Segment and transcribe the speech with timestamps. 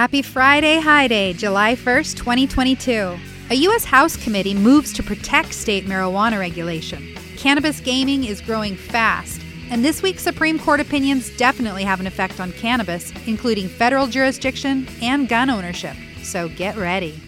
[0.00, 3.18] Happy Friday, High Day, July 1st, 2022.
[3.50, 3.84] A U.S.
[3.84, 7.14] House committee moves to protect state marijuana regulation.
[7.36, 12.40] Cannabis gaming is growing fast, and this week's Supreme Court opinions definitely have an effect
[12.40, 15.94] on cannabis, including federal jurisdiction and gun ownership.
[16.22, 17.20] So get ready.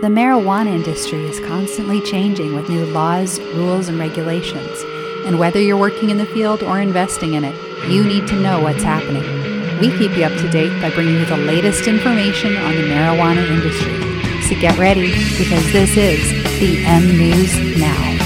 [0.00, 4.82] The marijuana industry is constantly changing with new laws, rules, and regulations.
[5.26, 8.62] And whether you're working in the field or investing in it, you need to know
[8.62, 9.41] what's happening.
[9.82, 13.44] We keep you up to date by bringing you the latest information on the marijuana
[13.50, 14.42] industry.
[14.42, 16.20] So get ready because this is
[16.60, 18.18] the M News Now.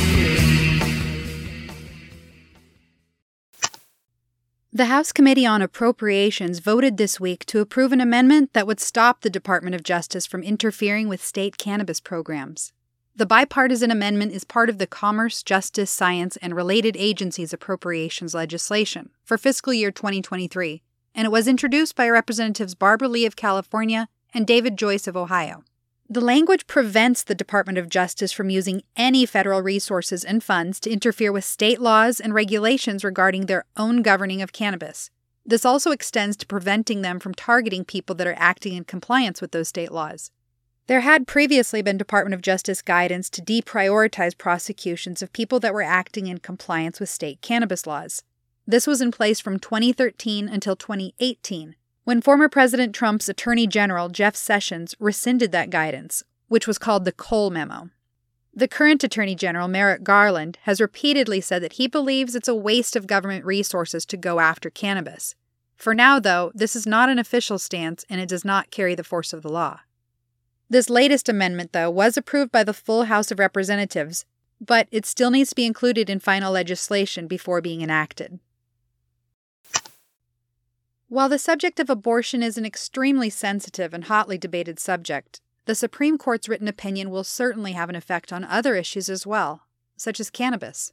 [4.71, 9.23] The House Committee on Appropriations voted this week to approve an amendment that would stop
[9.23, 12.75] the Department of Justice from interfering with state cannabis programs.
[13.15, 19.09] The bipartisan amendment is part of the Commerce, Justice, Science, and Related Agencies Appropriations legislation
[19.25, 20.83] for fiscal year 2023
[21.17, 25.65] and it was introduced by Representatives Barbara Lee of California and David Joyce of Ohio.
[26.09, 30.91] The language prevents the Department of Justice from using any federal resources and funds to
[30.91, 35.11] interfere with state laws and regulations regarding their own governing of cannabis.
[35.45, 39.53] This also extends to preventing them from targeting people that are acting in compliance with
[39.53, 40.31] those state laws.
[40.87, 45.83] There had previously been Department of Justice guidance to deprioritize prosecutions of people that were
[45.83, 48.23] acting in compliance with state cannabis laws.
[48.69, 54.35] This was in place from 2013 until 2018, when former President Trump's Attorney General Jeff
[54.35, 57.91] Sessions rescinded that guidance, which was called the Cole Memo.
[58.53, 62.97] The current Attorney General, Merrick Garland, has repeatedly said that he believes it's a waste
[62.97, 65.37] of government resources to go after cannabis.
[65.77, 69.05] For now, though, this is not an official stance and it does not carry the
[69.05, 69.81] force of the law.
[70.69, 74.25] This latest amendment, though, was approved by the full House of Representatives,
[74.61, 78.41] but it still needs to be included in final legislation before being enacted.
[81.09, 86.19] While the subject of abortion is an extremely sensitive and hotly debated subject, the Supreme
[86.19, 89.67] Court's written opinion will certainly have an effect on other issues as well,
[89.97, 90.93] such as cannabis.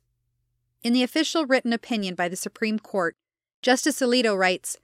[0.83, 3.15] In the official written opinion by the Supreme Court,
[3.63, 4.77] Justice Alito writes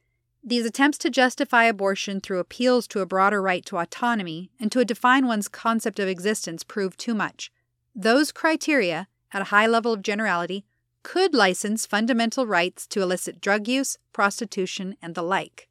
[0.43, 4.83] These attempts to justify abortion through appeals to a broader right to autonomy and to
[4.83, 7.51] define one's concept of existence prove too much.
[7.93, 10.65] Those criteria, at a high level of generality,
[11.03, 15.67] could license fundamental rights to illicit drug use, prostitution, and the like.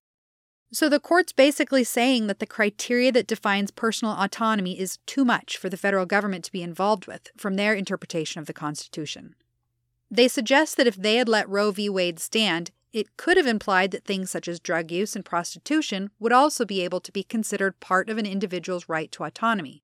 [0.71, 5.57] So the court's basically saying that the criteria that defines personal autonomy is too much
[5.57, 9.35] for the federal government to be involved with from their interpretation of the Constitution.
[10.11, 11.89] They suggest that if they had let Roe v.
[11.89, 16.33] Wade stand, it could have implied that things such as drug use and prostitution would
[16.33, 19.83] also be able to be considered part of an individual's right to autonomy.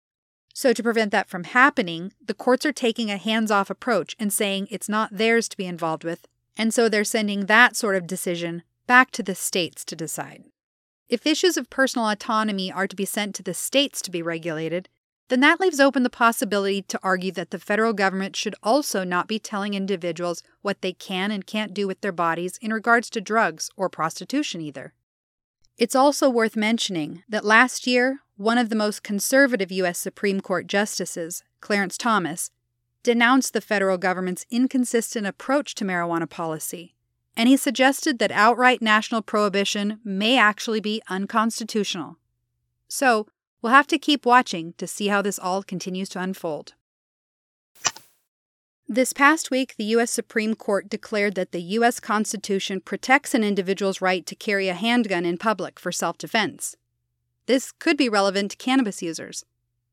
[0.56, 4.32] So, to prevent that from happening, the courts are taking a hands off approach and
[4.32, 8.06] saying it's not theirs to be involved with, and so they're sending that sort of
[8.06, 10.44] decision back to the states to decide.
[11.09, 14.88] If issues of personal autonomy are to be sent to the states to be regulated,
[15.28, 19.26] then that leaves open the possibility to argue that the federal government should also not
[19.26, 23.21] be telling individuals what they can and can't do with their bodies in regards to
[23.21, 24.92] drugs or prostitution either.
[25.76, 29.98] It's also worth mentioning that last year, one of the most conservative U.S.
[29.98, 32.50] Supreme Court justices, Clarence Thomas,
[33.02, 36.94] denounced the federal government's inconsistent approach to marijuana policy,
[37.36, 42.18] and he suggested that outright national prohibition may actually be unconstitutional.
[42.86, 43.26] So,
[43.60, 46.74] we'll have to keep watching to see how this all continues to unfold.
[48.89, 50.11] This past week, the U.S.
[50.11, 52.00] Supreme Court declared that the U.S.
[52.00, 56.77] Constitution protects an individual's right to carry a handgun in public for self defense.
[57.47, 59.47] This could be relevant to cannabis users.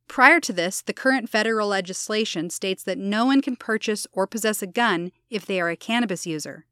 [0.09, 4.61] Prior to this, the current federal legislation states that no one can purchase or possess
[4.61, 6.65] a gun if they are a cannabis user.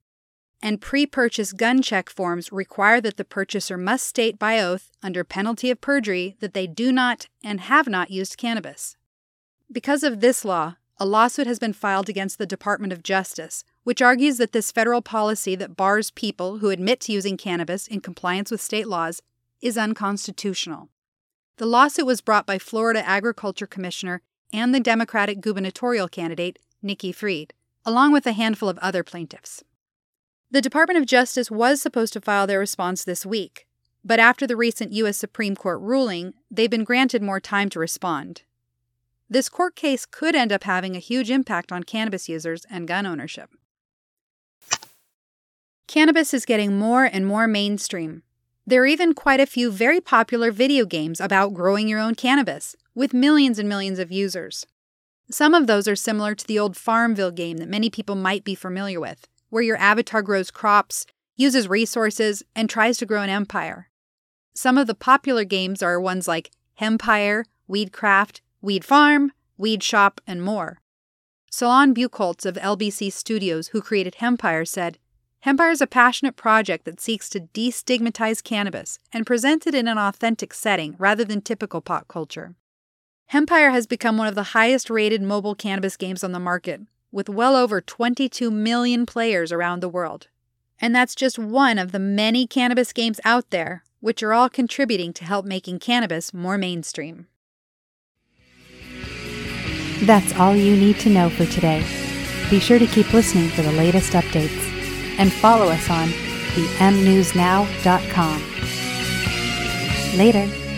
[0.61, 5.23] And pre purchase gun check forms require that the purchaser must state by oath, under
[5.23, 8.97] penalty of perjury, that they do not and have not used cannabis.
[9.71, 14.01] Because of this law, a lawsuit has been filed against the Department of Justice, which
[14.01, 18.51] argues that this federal policy that bars people who admit to using cannabis in compliance
[18.51, 19.21] with state laws
[19.61, 20.89] is unconstitutional.
[21.57, 24.21] The lawsuit was brought by Florida Agriculture Commissioner
[24.51, 27.53] and the Democratic gubernatorial candidate, Nikki Fried,
[27.85, 29.63] along with a handful of other plaintiffs.
[30.51, 33.67] The Department of Justice was supposed to file their response this week,
[34.03, 35.17] but after the recent U.S.
[35.17, 38.43] Supreme Court ruling, they've been granted more time to respond.
[39.29, 43.05] This court case could end up having a huge impact on cannabis users and gun
[43.05, 43.51] ownership.
[45.87, 48.23] Cannabis is getting more and more mainstream.
[48.65, 52.75] There are even quite a few very popular video games about growing your own cannabis,
[52.95, 54.65] with millions and millions of users.
[55.31, 58.55] Some of those are similar to the old Farmville game that many people might be
[58.55, 61.05] familiar with, where your avatar grows crops,
[61.35, 63.89] uses resources, and tries to grow an empire.
[64.55, 70.43] Some of the popular games are ones like Hempire, Weedcraft, Weed Farm, Weed Shop, and
[70.43, 70.81] more.
[71.49, 74.97] Solon Buchholz of LBC Studios, who created Hempire, said,
[75.45, 79.97] Hempire is a passionate project that seeks to destigmatize cannabis and present it in an
[79.97, 82.55] authentic setting rather than typical pop culture.
[83.31, 86.81] Hempire has become one of the highest rated mobile cannabis games on the market,
[87.13, 90.27] with well over 22 million players around the world.
[90.81, 95.13] And that's just one of the many cannabis games out there, which are all contributing
[95.13, 97.27] to help making cannabis more mainstream.
[100.01, 101.83] That's all you need to know for today.
[102.49, 104.67] Be sure to keep listening for the latest updates
[105.17, 106.07] and follow us on
[106.79, 108.43] themnewsnow.com.
[110.17, 110.68] Later.